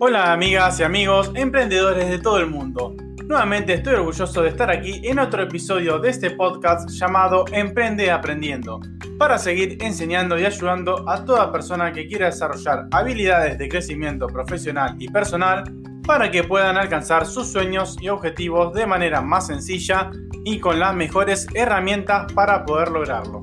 Hola 0.00 0.32
amigas 0.32 0.78
y 0.78 0.84
amigos, 0.84 1.32
emprendedores 1.34 2.08
de 2.08 2.20
todo 2.20 2.38
el 2.38 2.46
mundo. 2.46 2.94
Nuevamente 3.24 3.74
estoy 3.74 3.94
orgulloso 3.94 4.42
de 4.42 4.50
estar 4.50 4.70
aquí 4.70 5.00
en 5.02 5.18
otro 5.18 5.42
episodio 5.42 5.98
de 5.98 6.10
este 6.10 6.30
podcast 6.30 6.88
llamado 6.90 7.44
Emprende 7.50 8.08
Aprendiendo, 8.12 8.78
para 9.18 9.38
seguir 9.38 9.76
enseñando 9.80 10.38
y 10.38 10.44
ayudando 10.44 11.08
a 11.10 11.24
toda 11.24 11.50
persona 11.50 11.92
que 11.92 12.06
quiera 12.06 12.26
desarrollar 12.26 12.86
habilidades 12.92 13.58
de 13.58 13.68
crecimiento 13.68 14.28
profesional 14.28 14.94
y 15.00 15.08
personal 15.08 15.64
para 16.06 16.30
que 16.30 16.44
puedan 16.44 16.76
alcanzar 16.76 17.26
sus 17.26 17.50
sueños 17.50 17.96
y 18.00 18.08
objetivos 18.08 18.72
de 18.74 18.86
manera 18.86 19.20
más 19.20 19.48
sencilla 19.48 20.12
y 20.44 20.60
con 20.60 20.78
las 20.78 20.94
mejores 20.94 21.48
herramientas 21.54 22.32
para 22.34 22.64
poder 22.64 22.92
lograrlo. 22.92 23.42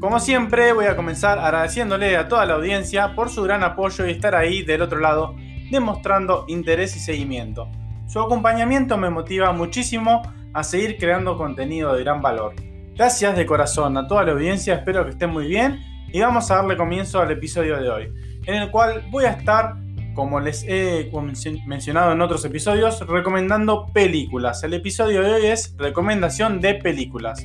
Como 0.00 0.20
siempre, 0.20 0.72
voy 0.72 0.84
a 0.84 0.94
comenzar 0.94 1.40
agradeciéndole 1.40 2.16
a 2.16 2.28
toda 2.28 2.46
la 2.46 2.54
audiencia 2.54 3.16
por 3.16 3.30
su 3.30 3.42
gran 3.42 3.64
apoyo 3.64 4.06
y 4.06 4.12
estar 4.12 4.36
ahí 4.36 4.62
del 4.62 4.82
otro 4.82 5.00
lado, 5.00 5.34
demostrando 5.72 6.44
interés 6.46 6.94
y 6.94 7.00
seguimiento. 7.00 7.68
Su 8.06 8.20
acompañamiento 8.20 8.96
me 8.96 9.10
motiva 9.10 9.50
muchísimo 9.50 10.22
a 10.54 10.62
seguir 10.62 10.98
creando 10.98 11.36
contenido 11.36 11.96
de 11.96 12.04
gran 12.04 12.22
valor. 12.22 12.54
Gracias 12.94 13.36
de 13.36 13.44
corazón 13.44 13.96
a 13.96 14.06
toda 14.06 14.22
la 14.22 14.32
audiencia, 14.32 14.74
espero 14.74 15.04
que 15.04 15.10
estén 15.10 15.30
muy 15.30 15.48
bien 15.48 15.80
y 16.12 16.20
vamos 16.20 16.48
a 16.52 16.56
darle 16.56 16.76
comienzo 16.76 17.20
al 17.20 17.32
episodio 17.32 17.76
de 17.80 17.90
hoy, 17.90 18.12
en 18.46 18.54
el 18.54 18.70
cual 18.70 19.04
voy 19.10 19.24
a 19.24 19.30
estar, 19.30 19.74
como 20.14 20.38
les 20.38 20.64
he 20.68 21.10
mencionado 21.66 22.12
en 22.12 22.20
otros 22.20 22.44
episodios, 22.44 23.04
recomendando 23.08 23.86
películas. 23.92 24.62
El 24.62 24.74
episodio 24.74 25.22
de 25.22 25.32
hoy 25.32 25.46
es 25.46 25.74
recomendación 25.76 26.60
de 26.60 26.76
películas 26.76 27.42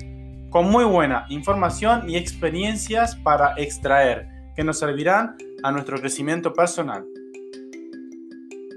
con 0.54 0.70
muy 0.70 0.86
buena 0.86 1.26
información 1.30 2.08
y 2.08 2.16
experiencias 2.16 3.16
para 3.16 3.56
extraer 3.58 4.28
que 4.56 4.64
nos 4.64 4.78
servirán 4.78 5.36
a 5.64 5.72
nuestro 5.72 5.98
crecimiento 5.98 6.54
personal. 6.54 7.04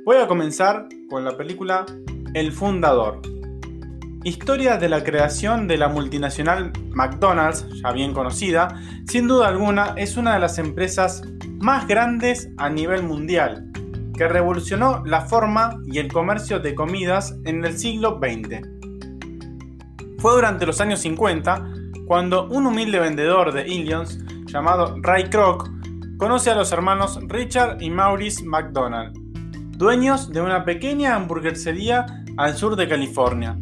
Voy 0.06 0.16
a 0.16 0.26
comenzar 0.26 0.88
con 1.10 1.22
la 1.22 1.36
película 1.36 1.84
El 2.32 2.52
Fundador. 2.52 3.20
Historia 4.24 4.78
de 4.78 4.88
la 4.88 5.04
creación 5.04 5.68
de 5.68 5.76
la 5.76 5.88
multinacional 5.88 6.72
McDonald's, 6.92 7.66
ya 7.82 7.92
bien 7.92 8.14
conocida, 8.14 8.80
sin 9.06 9.28
duda 9.28 9.48
alguna 9.48 9.92
es 9.98 10.16
una 10.16 10.32
de 10.32 10.40
las 10.40 10.58
empresas 10.58 11.24
más 11.58 11.86
grandes 11.86 12.48
a 12.56 12.70
nivel 12.70 13.02
mundial, 13.02 13.70
que 14.16 14.26
revolucionó 14.26 15.02
la 15.04 15.20
forma 15.20 15.78
y 15.86 15.98
el 15.98 16.10
comercio 16.10 16.58
de 16.58 16.74
comidas 16.74 17.36
en 17.44 17.62
el 17.66 17.76
siglo 17.76 18.18
XX. 18.18 18.75
Fue 20.26 20.34
durante 20.34 20.66
los 20.66 20.80
años 20.80 20.98
50 21.02 21.68
cuando 22.04 22.48
un 22.48 22.66
humilde 22.66 22.98
vendedor 22.98 23.52
de 23.52 23.68
Illions 23.68 24.18
llamado 24.46 24.96
Ray 25.00 25.30
Kroc 25.30 25.70
conoce 26.18 26.50
a 26.50 26.56
los 26.56 26.72
hermanos 26.72 27.20
Richard 27.28 27.80
y 27.80 27.90
Maurice 27.90 28.44
McDonald, 28.44 29.16
dueños 29.78 30.32
de 30.32 30.40
una 30.40 30.64
pequeña 30.64 31.14
hamburguesería 31.14 32.06
al 32.38 32.56
sur 32.56 32.74
de 32.74 32.88
California. 32.88 33.56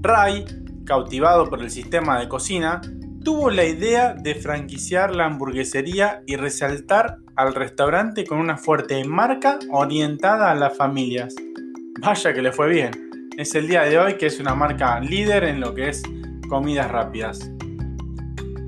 Ray, 0.00 0.46
cautivado 0.86 1.50
por 1.50 1.60
el 1.60 1.68
sistema 1.68 2.18
de 2.18 2.26
cocina, 2.26 2.80
tuvo 3.22 3.50
la 3.50 3.66
idea 3.66 4.14
de 4.14 4.34
franquiciar 4.34 5.14
la 5.14 5.26
hamburguesería 5.26 6.22
y 6.26 6.36
resaltar 6.36 7.18
al 7.36 7.54
restaurante 7.54 8.24
con 8.24 8.38
una 8.38 8.56
fuerte 8.56 9.04
marca 9.04 9.58
orientada 9.70 10.50
a 10.50 10.54
las 10.54 10.74
familias. 10.74 11.34
Vaya 12.00 12.32
que 12.32 12.40
le 12.40 12.50
fue 12.50 12.70
bien 12.70 13.11
es 13.36 13.54
el 13.54 13.68
día 13.68 13.82
de 13.82 13.98
hoy, 13.98 14.14
que 14.14 14.26
es 14.26 14.40
una 14.40 14.54
marca 14.54 15.00
líder 15.00 15.44
en 15.44 15.60
lo 15.60 15.74
que 15.74 15.88
es 15.88 16.02
comidas 16.48 16.90
rápidas. 16.90 17.50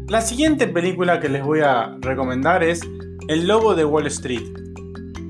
La 0.08 0.20
siguiente 0.20 0.66
película 0.68 1.20
que 1.20 1.28
les 1.28 1.42
voy 1.42 1.60
a 1.60 1.96
recomendar 2.00 2.62
es 2.62 2.80
El 3.28 3.46
Lobo 3.46 3.74
de 3.74 3.84
Wall 3.84 4.06
Street. 4.06 4.46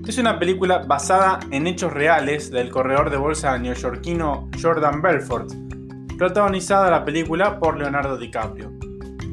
Es 0.07 0.19
una 0.19 0.39
película 0.39 0.79
basada 0.79 1.41
en 1.51 1.67
hechos 1.67 1.93
reales 1.93 2.51
del 2.51 2.71
corredor 2.71 3.11
de 3.11 3.17
bolsa 3.17 3.57
neoyorquino 3.59 4.51
Jordan 4.61 5.01
Belfort, 5.01 5.51
protagonizada 6.19 6.91
la 6.91 7.05
película 7.05 7.59
por 7.59 7.79
Leonardo 7.79 8.17
DiCaprio. 8.17 8.73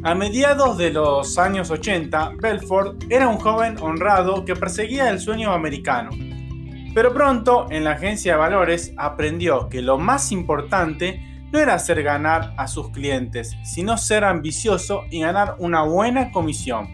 A 0.03 0.15
mediados 0.15 0.77
de 0.77 0.91
los 0.91 1.37
años 1.37 1.69
80, 1.69 2.33
Belfort 2.41 3.03
era 3.09 3.27
un 3.27 3.37
joven 3.37 3.77
honrado 3.79 4.45
que 4.45 4.55
perseguía 4.55 5.09
el 5.09 5.19
sueño 5.19 5.51
americano 5.51 6.09
pero 6.93 7.13
pronto 7.13 7.67
en 7.69 7.83
la 7.83 7.91
agencia 7.91 8.33
de 8.33 8.39
valores 8.39 8.93
aprendió 8.97 9.69
que 9.69 9.81
lo 9.81 9.97
más 9.97 10.31
importante 10.31 11.21
no 11.51 11.59
era 11.59 11.73
hacer 11.73 12.01
ganar 12.03 12.53
a 12.57 12.67
sus 12.67 12.89
clientes, 12.89 13.57
sino 13.63 13.97
ser 13.97 14.23
ambicioso 14.23 15.03
y 15.09 15.21
ganar 15.21 15.55
una 15.59 15.83
buena 15.83 16.31
comisión. 16.31 16.87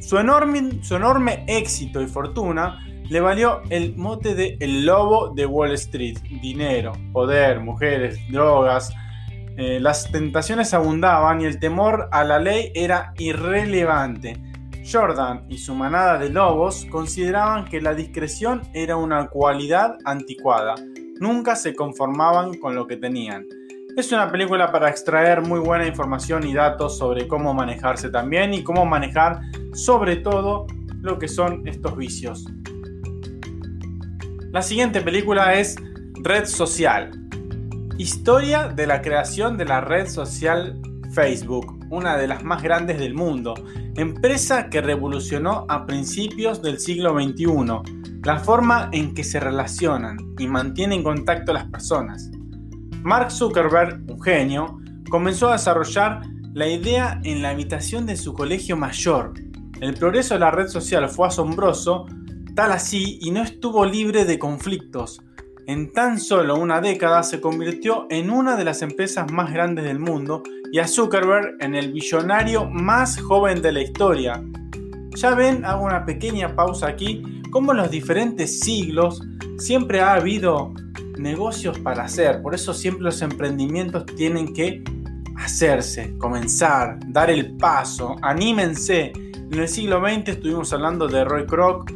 Su 0.00 0.18
enorme, 0.18 1.44
éxito 1.46 2.02
y 2.02 2.06
fortuna 2.06 2.86
le 3.08 3.20
valió 3.20 3.62
el 3.70 3.96
mote 3.96 4.34
de 4.34 4.56
el 4.60 4.84
lobo 4.84 5.32
de 5.34 5.46
Wall 5.46 5.72
Street. 5.72 6.18
Dinero, 6.42 6.92
poder, 7.12 7.60
mujeres, 7.60 8.18
drogas. 8.30 8.92
Eh, 9.56 9.78
las 9.80 10.10
tentaciones 10.10 10.74
abundaban 10.74 11.40
y 11.40 11.44
el 11.44 11.58
temor 11.58 12.08
a 12.12 12.24
la 12.24 12.38
ley 12.38 12.70
era 12.74 13.14
irrelevante. 13.16 14.36
Jordan 14.90 15.46
y 15.48 15.58
su 15.58 15.74
manada 15.74 16.18
de 16.18 16.28
lobos 16.28 16.86
consideraban 16.90 17.64
que 17.64 17.80
la 17.80 17.94
discreción 17.94 18.62
era 18.74 18.96
una 18.96 19.28
cualidad 19.28 19.96
anticuada. 20.04 20.74
Nunca 21.20 21.56
se 21.56 21.74
conformaban 21.74 22.54
con 22.58 22.74
lo 22.74 22.86
que 22.86 22.96
tenían. 22.96 23.46
Es 23.96 24.12
una 24.12 24.30
película 24.30 24.72
para 24.72 24.90
extraer 24.90 25.40
muy 25.40 25.60
buena 25.60 25.86
información 25.86 26.46
y 26.46 26.52
datos 26.52 26.98
sobre 26.98 27.28
cómo 27.28 27.54
manejarse 27.54 28.10
también 28.10 28.52
y 28.52 28.62
cómo 28.62 28.84
manejar 28.84 29.40
sobre 29.72 30.16
todo 30.16 30.66
lo 31.00 31.18
que 31.18 31.28
son 31.28 31.66
estos 31.66 31.96
vicios. 31.96 32.44
La 34.50 34.62
siguiente 34.62 35.00
película 35.00 35.54
es 35.54 35.76
Red 36.22 36.46
Social. 36.46 37.10
Historia 37.96 38.68
de 38.68 38.86
la 38.86 39.00
creación 39.00 39.56
de 39.56 39.64
la 39.64 39.80
red 39.80 40.08
social 40.08 40.80
Facebook, 41.14 41.78
una 41.90 42.16
de 42.16 42.26
las 42.26 42.42
más 42.42 42.62
grandes 42.62 42.98
del 42.98 43.14
mundo, 43.14 43.54
empresa 43.96 44.68
que 44.68 44.80
revolucionó 44.80 45.64
a 45.68 45.86
principios 45.86 46.60
del 46.60 46.78
siglo 46.78 47.14
XXI 47.14 48.20
la 48.24 48.38
forma 48.38 48.88
en 48.92 49.14
que 49.14 49.22
se 49.22 49.38
relacionan 49.38 50.16
y 50.38 50.46
mantienen 50.48 51.02
contacto 51.02 51.52
las 51.52 51.66
personas. 51.66 52.30
Mark 53.02 53.30
Zuckerberg, 53.30 54.02
un 54.08 54.20
genio, 54.20 54.80
comenzó 55.10 55.50
a 55.50 55.52
desarrollar 55.52 56.22
la 56.54 56.66
idea 56.66 57.20
en 57.24 57.42
la 57.42 57.50
habitación 57.50 58.06
de 58.06 58.16
su 58.16 58.32
colegio 58.32 58.76
mayor. 58.76 59.34
El 59.80 59.94
progreso 59.94 60.34
de 60.34 60.40
la 60.40 60.50
red 60.50 60.68
social 60.68 61.08
fue 61.08 61.26
asombroso, 61.26 62.06
tal 62.54 62.72
así 62.72 63.18
y 63.20 63.30
no 63.30 63.42
estuvo 63.42 63.84
libre 63.84 64.24
de 64.24 64.38
conflictos. 64.38 65.20
En 65.66 65.92
tan 65.92 66.20
solo 66.20 66.56
una 66.56 66.82
década 66.82 67.22
se 67.22 67.40
convirtió 67.40 68.06
en 68.10 68.30
una 68.30 68.54
de 68.54 68.64
las 68.64 68.82
empresas 68.82 69.32
más 69.32 69.50
grandes 69.50 69.86
del 69.86 69.98
mundo 69.98 70.42
y 70.70 70.78
a 70.78 70.86
Zuckerberg 70.86 71.56
en 71.60 71.74
el 71.74 71.90
billonario 71.90 72.66
más 72.66 73.18
joven 73.18 73.62
de 73.62 73.72
la 73.72 73.80
historia. 73.80 74.42
Ya 75.16 75.34
ven, 75.34 75.64
hago 75.64 75.84
una 75.84 76.04
pequeña 76.04 76.54
pausa 76.54 76.88
aquí, 76.88 77.22
como 77.50 77.72
en 77.72 77.78
los 77.78 77.90
diferentes 77.90 78.60
siglos 78.60 79.22
siempre 79.56 80.02
ha 80.02 80.14
habido 80.14 80.74
negocios 81.16 81.78
para 81.78 82.04
hacer, 82.04 82.42
por 82.42 82.54
eso 82.54 82.74
siempre 82.74 83.04
los 83.04 83.22
emprendimientos 83.22 84.04
tienen 84.04 84.52
que 84.52 84.84
hacerse, 85.36 86.14
comenzar, 86.18 86.98
dar 87.06 87.30
el 87.30 87.56
paso, 87.56 88.16
anímense. 88.20 89.12
En 89.50 89.60
el 89.60 89.68
siglo 89.68 90.00
XX 90.00 90.28
estuvimos 90.28 90.72
hablando 90.74 91.08
de 91.08 91.24
Roy 91.24 91.46
Kroc, 91.46 91.90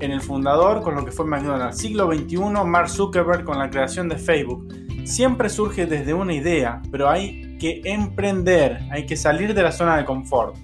en 0.00 0.10
el 0.10 0.20
fundador 0.20 0.82
con 0.82 0.94
lo 0.94 1.04
que 1.04 1.12
fue 1.12 1.26
McDonald's, 1.26 1.78
siglo 1.78 2.12
XXI 2.12 2.38
Mark 2.64 2.88
Zuckerberg 2.88 3.44
con 3.44 3.58
la 3.58 3.70
creación 3.70 4.08
de 4.08 4.16
Facebook. 4.16 4.66
Siempre 5.04 5.48
surge 5.48 5.86
desde 5.86 6.14
una 6.14 6.34
idea, 6.34 6.82
pero 6.90 7.08
hay 7.08 7.56
que 7.58 7.82
emprender, 7.84 8.80
hay 8.90 9.06
que 9.06 9.16
salir 9.16 9.54
de 9.54 9.62
la 9.62 9.72
zona 9.72 9.96
de 9.96 10.04
confort. 10.04 10.56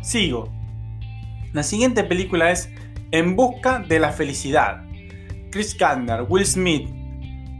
Sigo. 0.00 0.48
La 1.52 1.62
siguiente 1.62 2.04
película 2.04 2.50
es 2.50 2.70
En 3.10 3.36
busca 3.36 3.78
de 3.78 4.00
la 4.00 4.10
felicidad. 4.12 4.84
Chris 5.50 5.76
Gardner, 5.76 6.24
Will 6.28 6.46
Smith, 6.46 6.88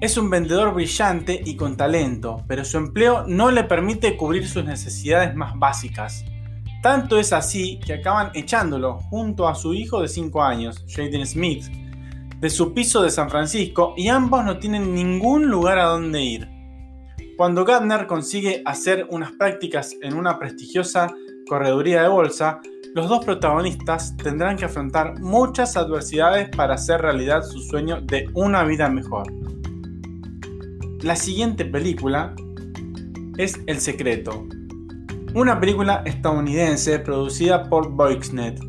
es 0.00 0.16
un 0.16 0.30
vendedor 0.30 0.74
brillante 0.74 1.40
y 1.44 1.54
con 1.54 1.76
talento, 1.76 2.42
pero 2.48 2.64
su 2.64 2.76
empleo 2.78 3.24
no 3.28 3.50
le 3.50 3.62
permite 3.64 4.16
cubrir 4.16 4.48
sus 4.48 4.64
necesidades 4.64 5.36
más 5.36 5.56
básicas. 5.56 6.24
Tanto 6.82 7.16
es 7.16 7.32
así 7.32 7.78
que 7.78 7.94
acaban 7.94 8.32
echándolo 8.34 8.98
junto 9.08 9.46
a 9.46 9.54
su 9.54 9.72
hijo 9.72 10.02
de 10.02 10.08
5 10.08 10.42
años, 10.42 10.84
Jaden 10.88 11.24
Smith, 11.24 11.64
de 12.40 12.50
su 12.50 12.74
piso 12.74 13.02
de 13.02 13.10
San 13.10 13.30
Francisco 13.30 13.94
y 13.96 14.08
ambos 14.08 14.44
no 14.44 14.58
tienen 14.58 14.92
ningún 14.92 15.46
lugar 15.46 15.78
a 15.78 15.84
donde 15.84 16.20
ir. 16.20 16.48
Cuando 17.36 17.64
Gardner 17.64 18.08
consigue 18.08 18.62
hacer 18.64 19.06
unas 19.10 19.30
prácticas 19.30 19.94
en 20.02 20.14
una 20.14 20.40
prestigiosa 20.40 21.14
correduría 21.48 22.02
de 22.02 22.08
bolsa, 22.08 22.60
los 22.94 23.08
dos 23.08 23.24
protagonistas 23.24 24.16
tendrán 24.16 24.56
que 24.56 24.64
afrontar 24.64 25.20
muchas 25.20 25.76
adversidades 25.76 26.48
para 26.48 26.74
hacer 26.74 27.00
realidad 27.00 27.44
su 27.44 27.60
sueño 27.60 28.00
de 28.00 28.28
una 28.34 28.64
vida 28.64 28.88
mejor. 28.88 29.32
La 31.02 31.14
siguiente 31.14 31.64
película 31.64 32.34
es 33.38 33.60
El 33.66 33.80
Secreto, 33.80 34.46
una 35.34 35.58
película 35.58 36.02
estadounidense 36.04 36.98
producida 36.98 37.64
por 37.68 37.90
Voixnet, 37.90 38.60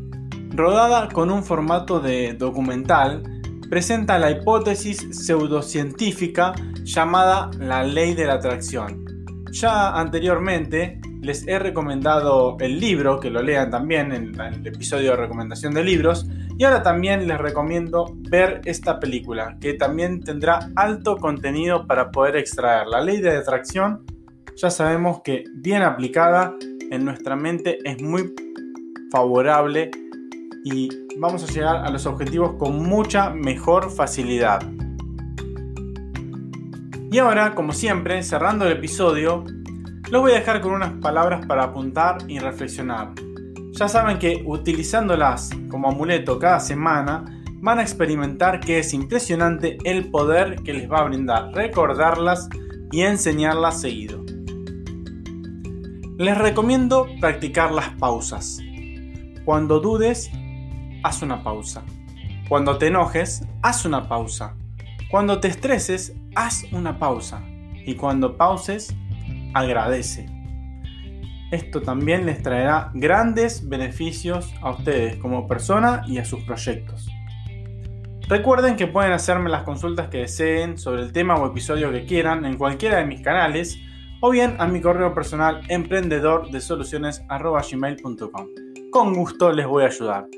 rodada 0.50 1.08
con 1.08 1.30
un 1.30 1.44
formato 1.44 2.00
de 2.00 2.32
documental, 2.32 3.22
presenta 3.68 4.18
la 4.18 4.30
hipótesis 4.30 5.06
pseudocientífica 5.10 6.54
llamada 6.82 7.50
la 7.58 7.84
ley 7.84 8.14
de 8.14 8.26
la 8.26 8.34
atracción. 8.34 9.04
Ya 9.50 9.94
anteriormente 9.94 11.00
les 11.20 11.46
he 11.46 11.58
recomendado 11.58 12.56
el 12.60 12.80
libro, 12.80 13.20
que 13.20 13.30
lo 13.30 13.42
lean 13.42 13.70
también 13.70 14.12
en 14.12 14.40
el 14.40 14.66
episodio 14.66 15.10
de 15.10 15.16
recomendación 15.16 15.74
de 15.74 15.84
libros, 15.84 16.26
y 16.56 16.64
ahora 16.64 16.82
también 16.82 17.26
les 17.26 17.38
recomiendo 17.38 18.16
ver 18.30 18.62
esta 18.64 19.00
película, 19.00 19.56
que 19.60 19.74
también 19.74 20.20
tendrá 20.20 20.70
alto 20.76 21.16
contenido 21.18 21.86
para 21.86 22.10
poder 22.10 22.36
extraer. 22.36 22.86
La 22.86 23.00
ley 23.00 23.20
de 23.20 23.36
atracción 23.36 24.04
ya 24.56 24.70
sabemos 24.70 25.20
que 25.22 25.44
bien 25.54 25.82
aplicada 25.82 26.54
en 26.90 27.04
nuestra 27.04 27.36
mente 27.36 27.78
es 27.84 28.00
muy 28.02 28.32
favorable 29.10 29.90
y 30.64 30.88
vamos 31.18 31.44
a 31.44 31.52
llegar 31.52 31.76
a 31.76 31.90
los 31.90 32.06
objetivos 32.06 32.54
con 32.58 32.82
mucha 32.82 33.30
mejor 33.30 33.90
facilidad. 33.90 34.60
Y 37.10 37.18
ahora, 37.18 37.54
como 37.54 37.72
siempre, 37.72 38.22
cerrando 38.22 38.66
el 38.66 38.72
episodio, 38.72 39.44
los 40.10 40.22
voy 40.22 40.32
a 40.32 40.36
dejar 40.36 40.60
con 40.60 40.72
unas 40.72 40.92
palabras 40.94 41.46
para 41.46 41.64
apuntar 41.64 42.18
y 42.28 42.38
reflexionar. 42.38 43.12
Ya 43.72 43.88
saben 43.88 44.18
que 44.18 44.42
utilizándolas 44.46 45.50
como 45.68 45.88
amuleto 45.88 46.38
cada 46.38 46.60
semana, 46.60 47.24
van 47.60 47.78
a 47.78 47.82
experimentar 47.82 48.60
que 48.60 48.78
es 48.78 48.92
impresionante 48.92 49.78
el 49.84 50.10
poder 50.10 50.56
que 50.62 50.74
les 50.74 50.90
va 50.90 50.98
a 50.98 51.04
brindar 51.04 51.52
recordarlas 51.54 52.48
y 52.92 53.02
enseñarlas 53.02 53.80
seguido. 53.80 54.24
Les 56.16 56.38
recomiendo 56.38 57.08
practicar 57.20 57.72
las 57.72 57.88
pausas. 57.88 58.60
Cuando 59.44 59.80
dudes, 59.80 60.30
haz 61.02 61.22
una 61.22 61.42
pausa. 61.42 61.82
Cuando 62.48 62.78
te 62.78 62.86
enojes, 62.86 63.44
haz 63.62 63.84
una 63.84 64.08
pausa. 64.08 64.54
Cuando 65.10 65.40
te 65.40 65.48
estreses, 65.48 66.14
haz 66.36 66.66
una 66.70 67.00
pausa. 67.00 67.42
Y 67.84 67.96
cuando 67.96 68.36
pauses, 68.36 68.94
agradece. 69.54 70.26
Esto 71.50 71.82
también 71.82 72.26
les 72.26 72.40
traerá 72.44 72.92
grandes 72.94 73.68
beneficios 73.68 74.54
a 74.62 74.70
ustedes 74.70 75.16
como 75.16 75.48
persona 75.48 76.04
y 76.06 76.18
a 76.18 76.24
sus 76.24 76.44
proyectos. 76.44 77.08
Recuerden 78.28 78.76
que 78.76 78.86
pueden 78.86 79.10
hacerme 79.10 79.50
las 79.50 79.64
consultas 79.64 80.10
que 80.10 80.18
deseen 80.18 80.78
sobre 80.78 81.02
el 81.02 81.12
tema 81.12 81.34
o 81.34 81.46
episodio 81.48 81.90
que 81.90 82.06
quieran 82.06 82.44
en 82.44 82.56
cualquiera 82.56 82.98
de 82.98 83.06
mis 83.06 83.20
canales 83.20 83.80
o 84.26 84.30
bien 84.30 84.56
a 84.58 84.66
mi 84.66 84.80
correo 84.80 85.12
personal 85.12 85.60
emprendedor. 85.68 86.48
Con 88.90 89.12
gusto 89.12 89.52
les 89.52 89.66
voy 89.66 89.84
a 89.84 89.88
ayudar. 89.88 90.28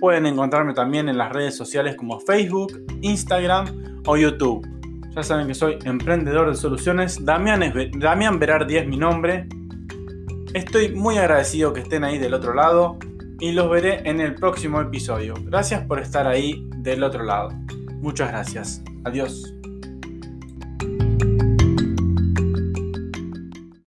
Pueden 0.00 0.26
encontrarme 0.26 0.74
también 0.74 1.08
en 1.08 1.16
las 1.16 1.30
redes 1.32 1.56
sociales 1.56 1.94
como 1.94 2.18
Facebook, 2.18 2.72
Instagram 3.02 4.02
o 4.04 4.16
YouTube. 4.16 4.66
Ya 5.14 5.22
saben 5.22 5.46
que 5.46 5.54
soy 5.54 5.78
emprendedor 5.84 6.48
de 6.48 6.56
soluciones. 6.56 7.24
Damián, 7.24 7.62
es, 7.62 7.72
Damián 8.00 8.40
es 8.42 8.88
mi 8.88 8.96
nombre. 8.96 9.46
Estoy 10.52 10.92
muy 10.96 11.16
agradecido 11.16 11.72
que 11.72 11.82
estén 11.82 12.02
ahí 12.02 12.18
del 12.18 12.34
otro 12.34 12.52
lado 12.52 12.98
y 13.38 13.52
los 13.52 13.70
veré 13.70 14.00
en 14.10 14.20
el 14.20 14.34
próximo 14.34 14.80
episodio. 14.80 15.34
Gracias 15.44 15.86
por 15.86 16.00
estar 16.00 16.26
ahí 16.26 16.68
del 16.78 17.04
otro 17.04 17.22
lado. 17.22 17.50
Muchas 18.00 18.30
gracias. 18.30 18.82
Adiós. 19.04 19.54